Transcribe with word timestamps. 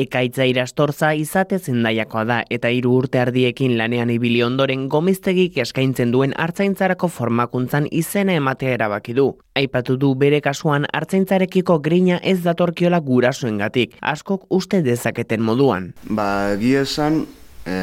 Ekaitza 0.00 0.46
irastorza 0.48 1.10
izate 1.12 1.58
zendaiakoa 1.58 2.22
da 2.24 2.36
eta 2.56 2.70
hiru 2.72 2.94
urte 2.96 3.18
ardiekin 3.20 3.74
lanean 3.76 4.08
ibili 4.14 4.38
ondoren 4.42 4.86
gomiztegik 4.88 5.58
eskaintzen 5.60 6.14
duen 6.14 6.32
hartzaintzarako 6.40 7.10
formakuntzan 7.12 7.90
izena 7.92 8.32
ematea 8.40 8.72
erabaki 8.78 9.12
du. 9.18 9.26
Aipatu 9.54 9.98
du 10.00 10.14
bere 10.16 10.40
kasuan 10.40 10.86
hartzaintzarekiko 10.96 11.76
grina 11.84 12.16
ez 12.22 12.38
datorkiola 12.40 13.02
gurasoengatik, 13.04 13.98
askok 14.00 14.46
uste 14.48 14.80
dezaketen 14.80 15.44
moduan. 15.44 15.92
Ba, 16.08 16.56
esan 16.56 17.26
e, 17.66 17.76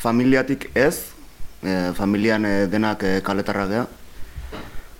familiatik 0.00 0.70
ez, 0.74 1.12
e, 1.60 1.92
familian 1.92 2.48
e, 2.48 2.56
denak 2.72 3.04
e, 3.04 3.20
kaletarra 3.20 3.68
geha, 3.68 3.86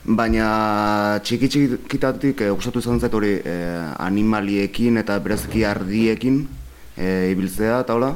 Baina 0.07 1.19
txiki 1.27 1.49
txikitatik 1.51 2.39
e, 2.45 2.51
gustatu 2.55 2.79
izan 2.79 3.01
zait 3.03 3.15
hori 3.19 3.33
e, 3.43 3.55
animaliekin 3.99 5.01
eta 5.01 5.17
berezki 5.19 5.65
ardiekin 5.67 6.45
e, 6.95 7.33
ibiltzea 7.33 7.81
eta 7.83 7.97
hola. 7.97 8.13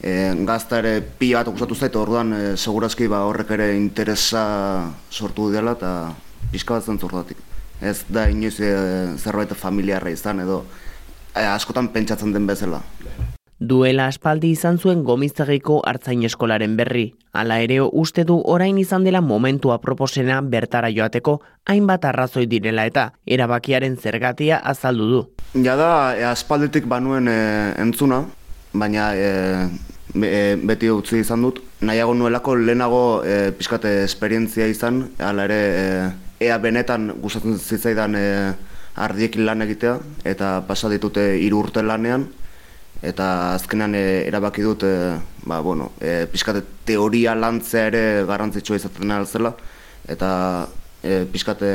E, 0.00 0.32
gazta 0.48 0.78
ere 0.80 0.94
pila 1.18 1.42
bat 1.42 1.52
gustatu 1.52 1.76
zait 1.76 1.98
orduan 2.00 2.32
e, 2.32 2.40
segurazki 2.56 3.10
ba, 3.12 3.26
horrek 3.28 3.52
ere 3.58 3.74
interesa 3.76 4.44
sortu 5.10 5.50
dela 5.52 5.76
eta 5.76 5.92
pixka 6.54 6.78
bat 6.78 6.88
zentzurdatik. 6.88 7.44
Ez 7.82 8.06
da 8.08 8.24
inoiz 8.32 8.56
e, 8.64 8.72
zerbait 9.20 9.52
familiarra 9.52 10.10
izan 10.16 10.40
edo 10.40 10.62
e, 11.36 11.44
askotan 11.44 11.92
pentsatzen 11.92 12.32
den 12.32 12.48
bezala. 12.48 12.80
Duela 13.62 14.08
aspaldi 14.10 14.48
izan 14.56 14.78
zuen 14.82 15.04
gomiztegiko 15.06 15.76
hartzain 15.86 16.24
eskolaren 16.26 16.72
berri. 16.74 17.04
Hala 17.30 17.60
ere 17.62 17.76
uste 17.84 18.24
du 18.26 18.40
orain 18.54 18.78
izan 18.82 19.04
dela 19.06 19.20
momentua 19.22 19.76
proposena 19.84 20.40
bertara 20.54 20.90
joateko 20.90 21.36
hainbat 21.70 22.08
arrazoi 22.10 22.48
direla 22.50 22.88
eta 22.90 23.04
erabakiaren 23.36 23.94
zergatia 23.96 24.58
azaldu 24.72 25.06
du. 25.12 25.20
Ja 25.62 25.76
da, 25.78 25.92
e, 26.16 26.26
aspalditik 26.26 26.90
banuen 26.90 27.30
e, 27.30 27.36
entzuna, 27.84 28.24
baina 28.74 29.12
e, 29.14 29.30
beti 30.66 30.90
utzi 30.90 31.22
izan 31.22 31.46
dut. 31.46 31.62
Nahiago 31.86 32.18
nuelako 32.18 32.58
lehenago 32.58 33.04
e, 33.22 33.38
pixkate 33.54 34.00
esperientzia 34.08 34.66
izan, 34.66 35.04
hala 35.22 35.46
ere 35.46 35.62
ea 36.42 36.58
benetan 36.58 37.12
gustatzen 37.22 37.62
zitzaidan 37.62 38.18
e, 38.18 38.28
ardiekin 38.98 39.46
lan 39.46 39.62
egitea, 39.62 39.98
eta 40.26 40.56
pasa 40.66 40.90
ditute 40.90 41.36
hiru 41.38 41.62
urte 41.62 41.86
lanean, 41.86 42.26
eta 43.02 43.54
azkenan 43.56 43.96
e, 43.98 44.04
erabaki 44.28 44.62
dut 44.62 44.84
e, 44.86 44.94
ba, 45.44 45.60
bueno, 45.60 45.90
e, 46.00 46.26
pixkate 46.30 46.62
teoria 46.86 47.34
lantzea 47.34 47.88
ere 47.90 48.04
garrantzitsua 48.28 48.78
izaten 48.78 49.10
alzela 49.10 49.52
eta 50.08 50.30
e, 51.02 51.24
pixkate 51.32 51.72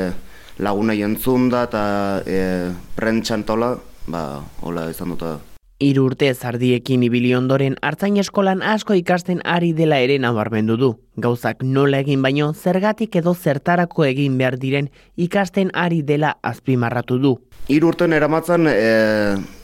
lagunei 0.63 1.01
entzun 1.03 1.49
da 1.51 1.67
eta 1.67 1.83
e, 2.25 2.39
prentxan 2.95 3.43
tola 3.43 3.75
ba, 4.07 4.23
hola 4.63 4.89
izan 4.93 5.15
dut 5.15 5.56
Hiru 5.77 6.07
urte 6.09 6.31
zardiekin 6.33 7.03
ibili 7.05 7.35
ondoren 7.37 7.75
hartzain 7.85 8.15
eskolan 8.17 8.63
asko 8.65 8.95
ikasten 8.97 9.43
ari 9.45 9.75
dela 9.77 9.99
ere 10.01 10.15
nabarmendu 10.17 10.77
du. 10.81 10.87
Gauzak 11.21 11.61
nola 11.61 11.99
egin 12.01 12.23
baino 12.25 12.47
zergatik 12.53 13.13
edo 13.21 13.35
zertarako 13.35 14.07
egin 14.07 14.39
behar 14.39 14.57
diren 14.57 14.87
ikasten 15.27 15.69
ari 15.77 16.01
dela 16.01 16.33
azpimarratu 16.41 17.19
du. 17.21 17.35
Hiru 17.69 17.91
urten 17.91 18.17
eramatzen 18.17 18.65
e, 18.71 18.73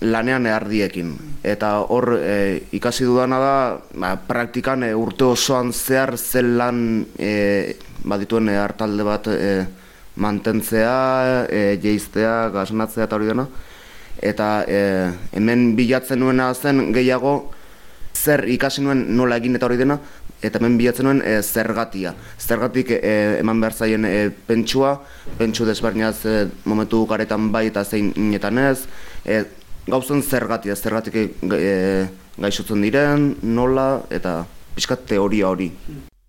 lanean 0.05 0.45
ardiekin 0.45 1.15
eta 1.41 1.73
hor 1.81 2.11
e, 2.19 2.37
ikasi 2.77 3.09
dudana 3.09 3.41
da 3.41 3.57
ba, 3.97 4.13
praktikan 4.29 4.85
e, 4.85 4.93
urte 4.93 5.25
osoan 5.33 5.73
zehar 5.73 6.13
zen 6.19 6.57
lan 6.61 6.85
e, 7.17 7.73
badituen 8.05 8.53
hartalde 8.53 9.09
bat 9.09 9.33
e, 9.33 9.53
mantentzea, 10.21 10.97
e, 11.49 11.67
jeiztea, 11.81 12.51
gasnatzea 12.53 13.09
eta 13.09 13.17
hori 13.17 13.33
dena 13.33 13.49
eta 14.23 14.63
e, 14.67 14.79
hemen 15.35 15.73
bilatzen 15.75 16.19
nuena 16.19 16.53
zen 16.53 16.93
gehiago 16.95 17.51
zer 18.13 18.45
ikasi 18.47 18.83
nuen 18.85 19.03
nola 19.17 19.37
egin 19.41 19.57
eta 19.57 19.67
hori 19.67 19.77
dena 19.77 19.97
eta 20.43 20.59
hemen 20.59 20.77
bilatzen 20.79 21.07
nuen 21.07 21.21
e, 21.23 21.41
zergatia. 21.41 22.13
Zergatik 22.39 22.91
e, 22.95 23.13
eman 23.39 23.61
behar 23.63 23.75
zaien 23.75 24.05
e, 24.07 24.29
pentsua, 24.47 24.95
pentsu 25.39 25.67
desberdinaz 25.67 26.17
e, 26.25 26.37
momentu 26.65 27.05
garetan 27.09 27.51
bai 27.51 27.67
eta 27.71 27.83
zein 27.83 28.11
inetan 28.15 28.59
ez, 28.63 28.85
e, 29.25 29.43
gauzen 29.87 30.23
zergatia, 30.23 30.75
zergatik 30.75 31.19
e, 31.19 32.07
gaixotzen 32.39 32.83
diren, 32.83 33.33
nola 33.43 34.03
eta 34.11 34.41
pixkat 34.75 35.07
teoria 35.13 35.51
hori. 35.51 35.71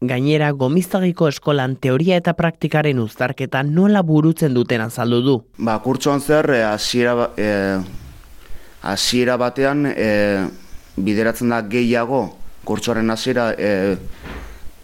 Gainera, 0.08 0.50
gomiztagiko 0.52 1.28
eskolan 1.28 1.76
teoria 1.76 2.16
eta 2.20 2.34
praktikaren 2.38 2.98
uztarketa 3.02 3.62
nola 3.62 4.02
burutzen 4.02 4.54
duten 4.54 4.84
azaldu 4.84 5.20
du? 5.22 5.36
Ba, 5.58 5.78
kurtsoan 5.84 6.20
zer, 6.20 6.50
eh, 6.50 6.64
hasiera 6.64 7.30
e, 7.36 7.50
hasiera 8.82 9.36
batean 9.40 9.86
e, 9.88 10.08
bideratzen 10.96 11.52
da 11.54 11.62
gehiago 11.62 12.24
kurtsoaren 12.64 13.10
hasiera 13.10 13.52
e, 13.56 13.96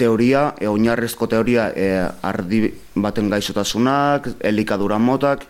teoria, 0.00 0.54
e, 0.60 0.69
oinarrezko 0.69 1.28
teoria 1.28 1.70
e, 1.76 1.88
ardi 2.22 2.62
baten 2.94 3.28
gaixotasunak, 3.32 4.28
elikadura 4.41 4.98
motak, 4.98 5.44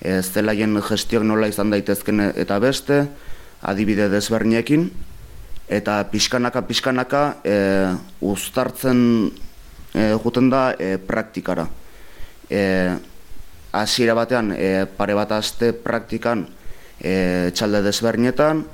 e, 0.00 0.20
zelaien 0.22 0.78
gestioak 0.82 1.26
nola 1.26 1.50
izan 1.50 1.70
daitezken 1.74 2.30
eta 2.32 2.58
beste, 2.62 3.04
adibide 3.62 4.08
desberniekin, 4.10 4.90
eta 5.72 6.02
pixkanaka 6.12 6.62
pixkanaka 6.68 7.22
e, 7.44 7.56
uztartzen 8.20 9.00
e, 9.94 10.12
juten 10.22 10.50
da 10.52 10.72
e, 10.76 10.96
praktikara. 10.98 11.66
E, 12.50 12.62
hasiera 13.72 14.14
batean 14.14 14.52
e, 14.52 14.84
pare 14.96 15.16
bat 15.16 15.32
aste 15.38 15.72
praktikan 15.72 16.44
e, 17.00 17.50
txalde 17.56 17.82
desbernietan, 17.86 18.64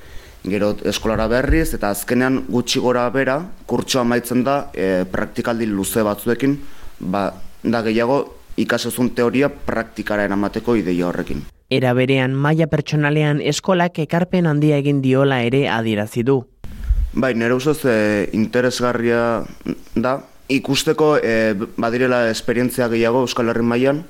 gero 0.48 0.72
eskolara 0.87 1.28
berriz, 1.31 1.70
eta 1.76 1.92
azkenean 1.94 2.42
gutxi 2.48 2.82
gora 2.82 3.06
bera, 3.14 3.38
kurtsoa 3.66 4.04
maitzen 4.04 4.42
da 4.47 4.58
e, 4.75 5.04
praktikaldi 5.10 5.69
luze 5.70 6.03
batzuekin, 6.06 6.58
ba, 7.00 7.28
da 7.62 7.82
gehiago 7.87 8.20
ikasezun 8.58 9.12
teoria 9.14 9.48
praktikara 9.48 10.26
eramateko 10.26 10.75
ideia 10.78 11.06
horrekin. 11.06 11.47
Era 11.70 11.92
berean 11.94 12.32
maila 12.34 12.66
pertsonalean 12.66 13.42
eskolak 13.44 13.98
ekarpen 14.03 14.48
handia 14.48 14.78
egin 14.81 15.03
diola 15.04 15.42
ere 15.44 15.66
adierazi 15.69 16.25
du. 16.25 16.41
Bai, 17.12 17.32
nire 17.34 17.54
ustez 17.54 17.84
e, 17.84 18.28
interesgarria 18.36 19.42
da. 19.94 20.19
Ikusteko 20.48 21.16
e, 21.16 21.54
badirela 21.76 22.28
esperientzia 22.28 22.88
gehiago 22.88 23.22
Euskal 23.24 23.48
Herri 23.48 23.64
mailan 23.64 24.02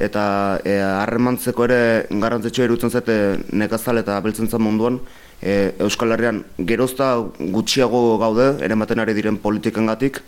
eta 0.00 0.60
e, 0.64 0.78
harremantzeko 0.80 1.66
ere 1.66 1.80
garrantzitsua 2.10 2.64
irutzen 2.64 2.90
zate 2.90 3.16
nekazal 3.52 4.00
eta 4.00 4.16
beltzentzan 4.24 4.62
munduan 4.64 4.96
e, 5.42 5.74
Euskal 5.84 6.16
Herrian 6.16 6.42
gerozta 6.56 7.10
gutxiago 7.38 8.16
gaude, 8.22 8.54
ere 8.64 8.74
maten 8.76 9.04
ari 9.04 9.12
diren 9.16 9.36
politikengatik, 9.36 10.22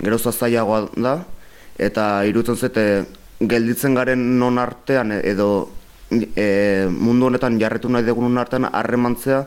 gerozta 0.00 0.32
zailagoa 0.32 0.88
da, 0.96 1.14
eta 1.76 2.24
irutzen 2.24 2.56
zate 2.56 2.86
gelditzen 3.40 3.94
garen 3.94 4.24
non 4.40 4.56
artean 4.58 5.12
edo 5.20 5.68
e, 6.10 6.88
mundu 6.88 7.28
honetan 7.28 7.60
jarretu 7.60 7.92
nahi 7.92 8.08
dugun 8.08 8.40
artean 8.40 8.68
harremantzea 8.72 9.44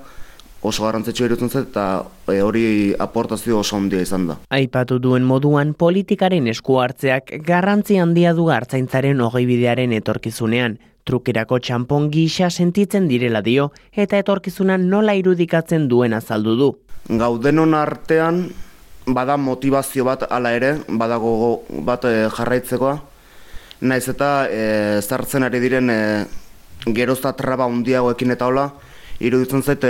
oso 0.62 0.84
garrantzitsua 0.84 1.30
irutzen 1.30 1.50
zait 1.50 1.70
eta 1.70 1.86
e, 2.28 2.42
hori 2.42 2.66
aportazio 3.00 3.60
oso 3.60 3.78
handia 3.78 4.02
izan 4.02 4.28
da. 4.32 4.38
Aipatu 4.50 5.00
duen 5.00 5.26
moduan 5.28 5.74
politikaren 5.78 6.48
esku 6.52 6.80
hartzeak 6.82 7.32
garrantzi 7.46 8.00
handia 8.02 8.34
du 8.34 8.50
hartzaintzaren 8.54 9.22
hogei 9.22 9.46
bidearen 9.50 9.94
etorkizunean. 9.98 10.78
Trukerako 11.08 11.60
txampon 11.64 12.10
gisa 12.12 12.50
sentitzen 12.50 13.08
direla 13.08 13.42
dio 13.42 13.70
eta 13.94 14.18
etorkizunan 14.20 14.90
nola 14.90 15.16
irudikatzen 15.16 15.88
duen 15.88 16.14
azaldu 16.18 16.56
du. 16.60 16.72
Gaudenon 17.08 17.78
artean 17.78 18.48
bada 19.08 19.38
motivazio 19.38 20.04
bat 20.04 20.26
hala 20.30 20.52
ere, 20.52 20.74
badago 20.90 21.62
bat 21.88 22.04
e, 22.06 22.28
jarraitzekoa. 22.34 22.98
Naiz 23.88 24.08
eta 24.10 24.32
e, 24.50 24.66
zartzen 25.06 25.46
ari 25.48 25.62
diren 25.64 25.94
e, 25.94 26.02
gerozta 26.98 27.32
traba 27.38 27.70
handiagoekin 27.70 28.34
eta 28.34 28.50
hola, 28.50 28.68
iruditzen 29.24 29.64
zait 29.64 29.86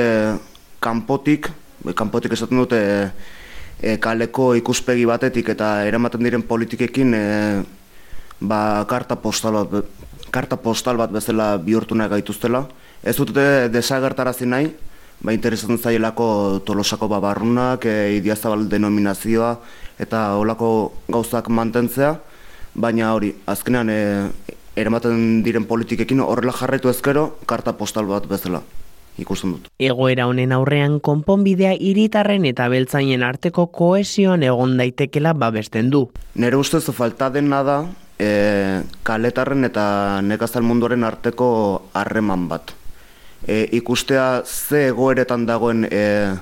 kanpotik, 0.88 1.52
kanpotik 1.96 2.36
esaten 2.38 2.64
dute 2.64 2.80
e, 3.82 3.98
kaleko 4.02 4.54
ikuspegi 4.58 5.06
batetik 5.10 5.52
eta 5.54 5.84
eramaten 5.88 6.24
diren 6.24 6.46
politikekin 6.48 7.14
e, 7.14 7.24
ba, 8.40 8.86
karta, 8.90 9.18
postal 9.20 9.64
bat, 9.66 9.92
karta 10.32 10.60
postal 10.62 11.00
bat 11.00 11.14
bezala 11.14 11.56
bihurtu 11.62 11.98
nahi 11.98 12.12
gaituztela. 12.18 12.66
Ez 13.04 13.16
dute 13.18 13.68
desagertarazi 13.74 14.48
nahi, 14.50 14.72
ba, 15.22 15.36
interesatzen 15.36 15.80
zailako 15.82 16.30
tolosako 16.66 17.10
babarrunak, 17.12 17.86
e, 17.86 18.18
idiazabal 18.22 18.68
denominazioa 18.72 19.58
eta 20.00 20.30
olako 20.38 20.70
gauzak 21.10 21.50
mantentzea, 21.50 22.16
baina 22.78 23.14
hori, 23.18 23.34
azkenean 23.50 23.90
e, 23.90 24.02
eramaten 24.78 25.42
diren 25.46 25.66
politikekin 25.66 26.22
horrela 26.22 26.54
jarraitu 26.54 26.94
ezkero, 26.94 27.32
karta 27.50 27.74
postal 27.78 28.06
bat 28.10 28.28
bezala 28.30 28.62
ikusten 29.18 29.56
dut. 29.56 29.70
Egoera 29.80 30.28
honen 30.28 30.52
aurrean 30.56 31.00
konponbidea 31.00 31.74
hiritarren 31.74 32.46
eta 32.46 32.68
beltzainen 32.70 33.24
arteko 33.24 33.68
koesioan 33.68 34.44
egon 34.44 34.78
daitekela 34.78 35.34
babesten 35.34 35.90
du. 35.94 36.08
Nere 36.36 36.58
ustez 36.58 36.86
falta 36.94 37.30
dena 37.34 37.64
da 37.64 37.78
e, 38.20 38.84
kaletarren 39.04 39.66
eta 39.66 40.22
nekazal 40.22 40.64
munduaren 40.64 41.04
arteko 41.04 41.48
harreman 41.94 42.48
bat. 42.48 42.76
e, 43.46 43.68
ikustea 43.72 44.44
ze 44.46 44.88
egoeretan 44.88 45.46
dagoen 45.46 45.88
e, 45.92 46.36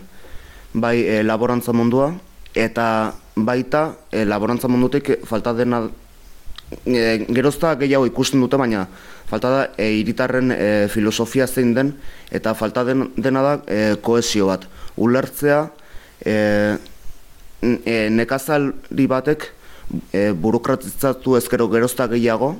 bai 0.73 1.03
e, 1.03 1.23
laborantza 1.23 1.73
mundua, 1.73 2.13
eta 2.55 3.13
baita 3.35 3.95
e, 4.11 4.25
laborantza 4.25 4.67
mundutik 4.67 5.11
falta 5.25 5.53
dena 5.53 5.85
e, 6.85 7.25
gerozta 7.29 7.75
gehiago 7.79 8.07
ikusten 8.09 8.41
dute, 8.43 8.57
baina 8.57 8.85
falta 9.29 9.51
da 9.51 9.61
e, 9.77 9.91
iritarren 9.99 10.51
e, 10.51 10.69
filosofia 10.93 11.47
zein 11.47 11.73
den, 11.75 11.93
eta 12.31 12.53
falta 12.57 12.83
den, 12.87 13.09
dena 13.17 13.43
da 13.45 13.55
e, 13.67 13.81
koesio 14.01 14.49
bat. 14.51 14.67
Ulertzea, 14.97 15.65
e, 16.25 16.35
e, 17.61 17.97
nekazalri 18.13 19.07
batek 19.11 19.49
e, 20.11 20.31
burokratizatu 20.33 21.37
ezkero 21.39 21.67
gerozta 21.69 22.07
gehiago, 22.11 22.55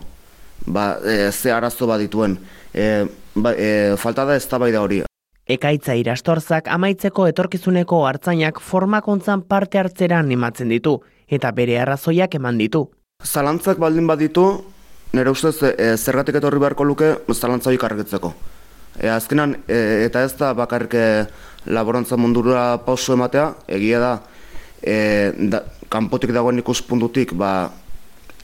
ba, 0.65 0.95
e, 1.03 1.31
ze 1.31 1.51
arazo 1.51 1.87
bat 1.87 2.01
dituen. 2.01 2.39
E, 2.73 3.05
ba, 3.35 3.53
e, 3.57 3.95
falta 3.97 4.25
da 4.25 4.35
ez 4.35 4.47
da 4.47 4.81
hori. 4.81 5.03
Ekaitza 5.45 5.93
irastorzak 5.93 6.67
amaitzeko 6.73 7.27
etorkizuneko 7.29 8.05
hartzainak 8.07 8.59
formakuntzan 8.59 9.43
parte 9.43 9.77
hartzera 9.77 10.17
animatzen 10.19 10.69
ditu, 10.69 11.01
eta 11.27 11.51
bere 11.51 11.77
arrazoiak 11.79 12.33
eman 12.35 12.57
ditu. 12.57 12.89
Zalantzak 13.35 13.79
baldin 13.81 14.07
baditu, 14.07 14.45
nire 15.15 15.31
ustez 15.33 15.57
e, 15.65 15.95
zergatik 15.97 16.37
etorri 16.39 16.59
beharko 16.61 16.85
luke 16.85 17.09
zalantza 17.33 17.71
hori 17.71 17.79
kargetzeko. 17.81 18.33
E, 18.99 19.09
azkenan, 19.09 19.57
e, 19.67 20.05
eta 20.05 20.23
ez 20.23 20.33
da 20.39 20.53
bakarrik 20.53 20.93
e, 20.93 21.25
laborantza 21.65 22.17
mundura 22.17 22.77
pauso 22.85 23.17
ematea, 23.17 23.49
egia 23.67 23.99
da, 23.99 24.13
e, 24.81 24.95
da 25.51 25.63
kanpotik 25.89 26.31
dagoen 26.35 26.61
ikuspuntutik, 26.61 27.33
ba, 27.33 27.71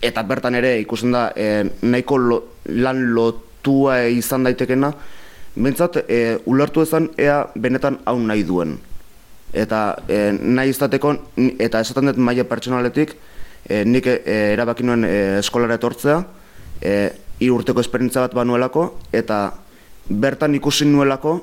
eta 0.01 0.23
bertan 0.27 0.57
ere 0.59 0.77
ikusten 0.81 1.13
da 1.13 1.29
e, 1.35 1.47
nahiko 1.83 2.19
lan 2.83 3.03
lotua 3.15 4.01
izan 4.09 4.47
daitekena, 4.49 4.93
bentsat 5.55 6.01
e, 6.07 6.39
ulertu 6.49 6.81
ezan 6.87 7.11
ea 7.19 7.43
benetan 7.55 8.01
hau 8.05 8.17
nahi 8.19 8.47
duen. 8.47 8.79
Eta 9.53 9.83
e, 10.07 10.31
nahi 10.31 10.71
izateko, 10.73 11.13
eta 11.59 11.83
esaten 11.83 12.11
dut 12.11 12.23
maia 12.23 12.47
pertsonaletik, 12.47 13.15
e, 13.65 13.83
nik 13.85 14.07
e, 14.07 14.19
erabaki 14.53 14.83
nuen 14.83 15.05
e, 15.05 15.39
eskolara 15.39 15.77
etortzea, 15.79 16.21
e, 16.81 16.95
urteko 17.51 17.81
esperientza 17.81 18.21
bat 18.21 18.35
banuelako, 18.37 18.87
eta 19.13 19.53
bertan 20.09 20.55
ikusi 20.55 20.85
nuelako, 20.85 21.39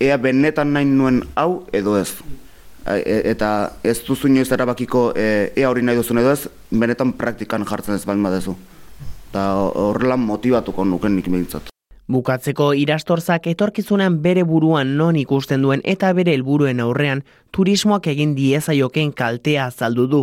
ea 0.00 0.16
benetan 0.20 0.72
nahi 0.72 0.84
nuen 0.84 1.22
hau 1.34 1.64
edo 1.72 1.96
ez. 1.98 2.10
E, 2.86 3.22
eta 3.32 3.52
ez 3.82 3.98
duzu 4.06 4.28
inoiz 4.28 4.50
erabakiko 4.52 5.12
e, 5.16 5.52
ea 5.56 5.70
hori 5.70 5.82
nahi 5.82 5.98
duzun 5.98 6.20
edo 6.22 6.32
ez, 6.32 6.48
benetan 6.70 7.14
praktikan 7.18 7.64
jartzen 7.66 7.96
ez 7.96 8.04
bain 8.04 8.22
badezu. 8.22 8.56
Eta 9.30 9.48
horrela 9.56 10.16
motibatuko 10.16 10.84
nuken 10.84 11.16
nik 11.16 11.30
behintzat. 11.32 11.72
Bukatzeko 12.06 12.70
irastorzak 12.78 13.48
etorkizunan 13.50 14.20
bere 14.22 14.44
buruan 14.46 14.92
non 14.96 15.16
ikusten 15.18 15.64
duen 15.64 15.80
eta 15.82 16.12
bere 16.14 16.36
helburuen 16.36 16.78
aurrean 16.80 17.24
turismoak 17.50 18.06
egin 18.12 18.36
diezaioken 18.36 19.10
kaltea 19.12 19.66
azaldu 19.66 20.06
du. 20.06 20.20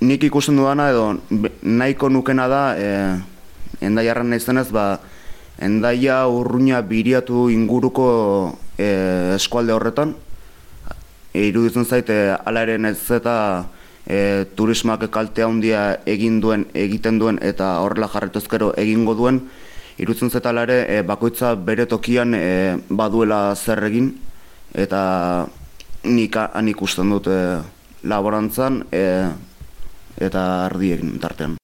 Nik 0.00 0.22
ikusten 0.24 0.56
dudana 0.56 0.88
edo 0.88 1.20
nahiko 1.60 2.08
nukena 2.08 2.46
da 2.48 2.62
e, 2.72 2.86
endaiarran 3.84 4.30
nahi 4.32 4.40
zenez, 4.40 4.70
ba, 4.72 5.00
endaia 5.60 6.22
urruña 6.24 6.80
biriatu 6.80 7.50
inguruko 7.52 8.56
e, 8.78 9.34
eskualde 9.36 9.74
horretan, 9.76 10.14
e, 11.34 11.44
iruditzen 11.50 11.84
zaite 11.84 12.16
ala 12.32 12.62
ere 12.64 12.78
ez 12.88 13.10
eta 13.12 13.66
e, 14.06 14.46
turismoak 14.56 15.04
kaltea 15.12 15.46
handia 15.46 15.82
egin 16.06 16.40
duen 16.40 16.64
egiten 16.72 17.18
duen 17.18 17.38
eta 17.42 17.76
horrela 17.84 18.08
jarretuzkero 18.08 18.72
egingo 18.80 19.14
duen. 19.14 19.42
Iruditzen 19.98 20.30
zaite 20.30 20.48
ala 20.48 20.64
ere 20.64 20.80
e, 20.88 21.02
bakoitza 21.02 21.54
bere 21.54 21.84
tokian 21.84 22.32
e, 22.34 22.78
baduela 22.88 23.54
zer 23.54 23.84
egin. 23.84 24.14
Eta 24.72 25.46
nik 26.08 26.40
han 26.40 26.72
ikusten 26.72 27.12
dut 27.12 27.28
e, 27.28 27.60
laborantzan 28.08 28.84
e, 28.88 29.04
eta 30.20 30.66
ardiekin 30.66 31.18
tartean. 31.20 31.59